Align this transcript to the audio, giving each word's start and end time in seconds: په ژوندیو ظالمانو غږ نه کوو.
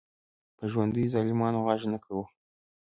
په 0.57 0.63
ژوندیو 0.71 1.11
ظالمانو 1.13 1.65
غږ 1.67 1.81
نه 1.91 1.97
کوو. 2.03 2.23